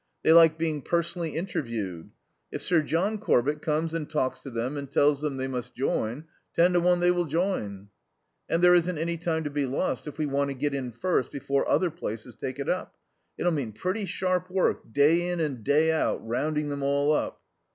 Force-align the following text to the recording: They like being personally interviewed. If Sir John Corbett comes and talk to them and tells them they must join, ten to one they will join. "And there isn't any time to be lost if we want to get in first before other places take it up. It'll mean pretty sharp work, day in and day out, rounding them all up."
They 0.23 0.33
like 0.33 0.57
being 0.57 0.81
personally 0.81 1.35
interviewed. 1.35 2.09
If 2.51 2.63
Sir 2.63 2.81
John 2.81 3.19
Corbett 3.19 3.61
comes 3.61 3.93
and 3.93 4.09
talk 4.09 4.33
to 4.41 4.49
them 4.49 4.75
and 4.75 4.89
tells 4.89 5.21
them 5.21 5.37
they 5.37 5.45
must 5.45 5.75
join, 5.75 6.25
ten 6.55 6.73
to 6.73 6.79
one 6.79 7.01
they 7.01 7.11
will 7.11 7.25
join. 7.25 7.89
"And 8.49 8.63
there 8.63 8.73
isn't 8.73 8.97
any 8.97 9.15
time 9.17 9.43
to 9.43 9.51
be 9.51 9.67
lost 9.67 10.07
if 10.07 10.17
we 10.17 10.25
want 10.25 10.49
to 10.49 10.55
get 10.55 10.73
in 10.73 10.91
first 10.91 11.29
before 11.31 11.69
other 11.69 11.91
places 11.91 12.33
take 12.33 12.57
it 12.57 12.67
up. 12.67 12.95
It'll 13.37 13.51
mean 13.51 13.73
pretty 13.73 14.07
sharp 14.07 14.49
work, 14.49 14.91
day 14.91 15.27
in 15.27 15.39
and 15.39 15.63
day 15.63 15.91
out, 15.91 16.25
rounding 16.27 16.69
them 16.69 16.81
all 16.81 17.11
up." 17.13 17.39